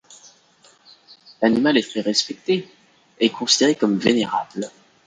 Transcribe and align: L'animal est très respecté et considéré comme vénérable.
L'animal 1.43 1.77
est 1.77 1.87
très 1.87 2.01
respecté 2.01 2.67
et 3.19 3.29
considéré 3.29 3.75
comme 3.75 3.99
vénérable. 3.99 4.71